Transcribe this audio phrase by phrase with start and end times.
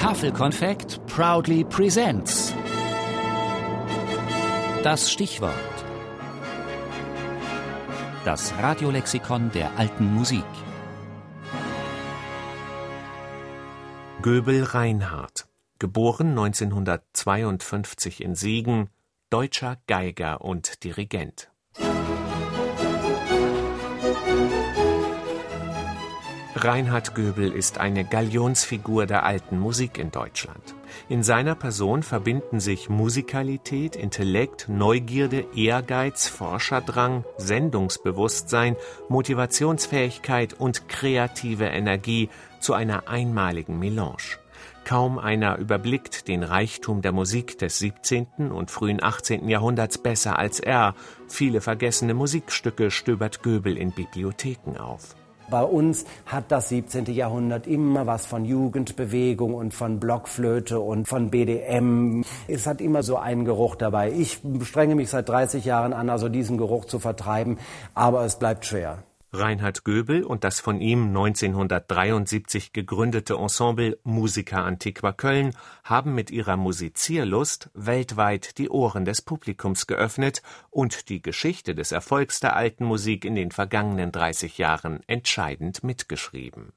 [0.00, 2.54] Tafelkonfekt proudly presents.
[4.82, 5.52] Das Stichwort.
[8.24, 10.42] Das Radiolexikon der alten Musik.
[14.22, 15.46] Göbel Reinhardt,
[15.78, 18.88] geboren 1952 in Siegen,
[19.28, 21.49] deutscher Geiger und Dirigent.
[26.56, 30.74] Reinhard Göbel ist eine Galionsfigur der alten Musik in Deutschland.
[31.08, 38.74] In seiner Person verbinden sich Musikalität, Intellekt, Neugierde, Ehrgeiz, Forscherdrang, Sendungsbewusstsein,
[39.08, 42.28] Motivationsfähigkeit und kreative Energie
[42.58, 44.38] zu einer einmaligen Melange.
[44.84, 48.50] Kaum einer überblickt den Reichtum der Musik des 17.
[48.50, 49.48] und frühen 18.
[49.48, 50.96] Jahrhunderts besser als er.
[51.28, 55.14] Viele vergessene Musikstücke stöbert Göbel in Bibliotheken auf.
[55.50, 57.06] Bei uns hat das 17.
[57.06, 62.24] Jahrhundert immer was von Jugendbewegung und von Blockflöte und von BDM.
[62.46, 64.12] Es hat immer so einen Geruch dabei.
[64.12, 67.58] Ich strenge mich seit 30 Jahren an, also diesen Geruch zu vertreiben,
[67.94, 69.02] aber es bleibt schwer.
[69.32, 76.56] Reinhard Göbel und das von ihm 1973 gegründete Ensemble Musica Antiqua Köln haben mit ihrer
[76.56, 83.24] Musizierlust weltweit die Ohren des Publikums geöffnet und die Geschichte des Erfolgs der alten Musik
[83.24, 86.72] in den vergangenen 30 Jahren entscheidend mitgeschrieben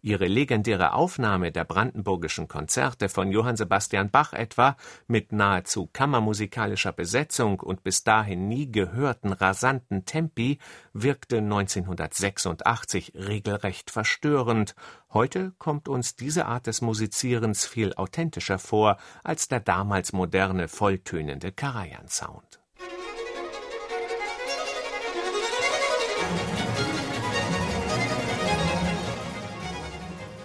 [0.00, 7.60] Ihre legendäre Aufnahme der brandenburgischen Konzerte von Johann Sebastian Bach etwa mit nahezu kammermusikalischer Besetzung
[7.60, 10.58] und bis dahin nie gehörten rasanten Tempi
[10.92, 14.74] wirkte 1986 regelrecht verstörend.
[15.12, 21.52] Heute kommt uns diese Art des Musizierens viel authentischer vor als der damals moderne, volltönende
[21.52, 22.61] Karajan-Sound.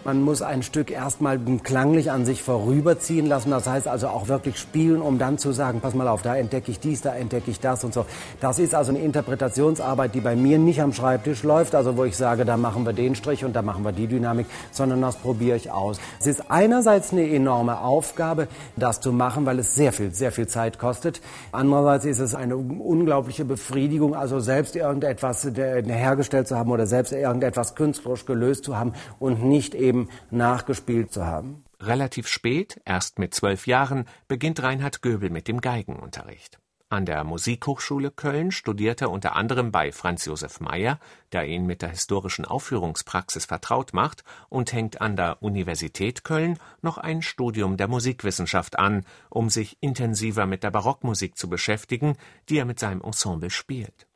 [0.07, 3.51] Man muss ein Stück erstmal klanglich an sich vorüberziehen lassen.
[3.51, 6.71] Das heißt also auch wirklich spielen, um dann zu sagen, pass mal auf, da entdecke
[6.71, 8.05] ich dies, da entdecke ich das und so.
[8.39, 12.15] Das ist also eine Interpretationsarbeit, die bei mir nicht am Schreibtisch läuft, also wo ich
[12.15, 15.57] sage, da machen wir den Strich und da machen wir die Dynamik, sondern das probiere
[15.57, 15.99] ich aus.
[16.21, 20.47] Es ist einerseits eine enorme Aufgabe, das zu machen, weil es sehr viel, sehr viel
[20.47, 21.19] Zeit kostet.
[21.51, 27.75] Andererseits ist es eine unglaubliche Befriedigung, also selbst irgendetwas hergestellt zu haben oder selbst irgendetwas
[27.75, 31.63] künstlerisch gelöst zu haben und nicht eben eben nachgespielt zu haben.
[31.79, 36.59] Relativ spät, erst mit zwölf Jahren, beginnt Reinhard Göbel mit dem Geigenunterricht.
[36.89, 40.99] An der Musikhochschule Köln studiert er unter anderem bei Franz Josef Meyer,
[41.33, 46.97] der ihn mit der historischen Aufführungspraxis vertraut macht, und hängt an der Universität Köln noch
[46.97, 52.15] ein Studium der Musikwissenschaft an, um sich intensiver mit der Barockmusik zu beschäftigen,
[52.47, 54.06] die er mit seinem Ensemble spielt.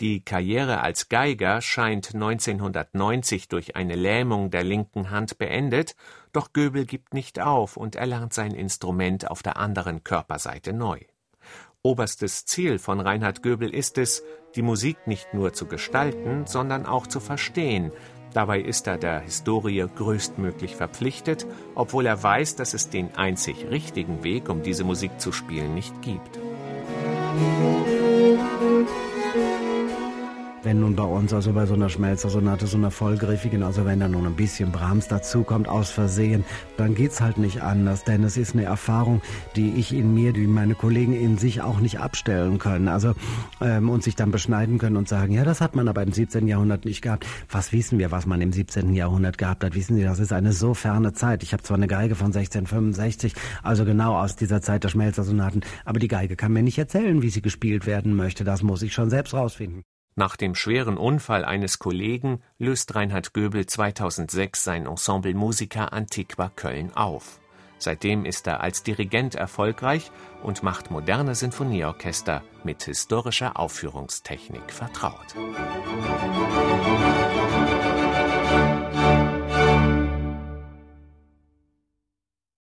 [0.00, 5.94] Die Karriere als Geiger scheint 1990 durch eine Lähmung der linken Hand beendet,
[6.32, 11.00] doch Göbel gibt nicht auf und erlernt sein Instrument auf der anderen Körperseite neu.
[11.82, 14.22] Oberstes Ziel von Reinhard Göbel ist es,
[14.54, 17.92] die Musik nicht nur zu gestalten, sondern auch zu verstehen.
[18.32, 24.24] Dabei ist er der Historie größtmöglich verpflichtet, obwohl er weiß, dass es den einzig richtigen
[24.24, 26.38] Weg, um diese Musik zu spielen, nicht gibt.
[30.70, 34.06] Wenn nun bei uns, also bei so einer Schmelzersonate, so einer vollgriffigen, also wenn da
[34.06, 36.44] nun ein bisschen Brahms dazukommt aus Versehen,
[36.76, 39.20] dann geht's halt nicht anders, denn es ist eine Erfahrung,
[39.56, 42.86] die ich in mir, die meine Kollegen in sich auch nicht abstellen können.
[42.86, 43.14] Also
[43.60, 46.46] ähm, und sich dann beschneiden können und sagen, ja, das hat man aber im 17.
[46.46, 47.26] Jahrhundert nicht gehabt.
[47.50, 48.94] Was wissen wir, was man im 17.
[48.94, 49.74] Jahrhundert gehabt hat?
[49.74, 51.42] Wissen Sie, das ist eine so ferne Zeit.
[51.42, 55.98] Ich habe zwar eine Geige von 1665, also genau aus dieser Zeit der Schmelzersonaten, aber
[55.98, 58.44] die Geige kann mir nicht erzählen, wie sie gespielt werden möchte.
[58.44, 59.82] Das muss ich schon selbst rausfinden.
[60.20, 66.94] Nach dem schweren Unfall eines Kollegen löst Reinhard Göbel 2006 sein Ensemble Musica Antiqua Köln
[66.94, 67.40] auf.
[67.78, 70.10] Seitdem ist er als Dirigent erfolgreich
[70.42, 75.34] und macht moderne Sinfonieorchester mit historischer Aufführungstechnik vertraut.
[75.36, 77.99] Musik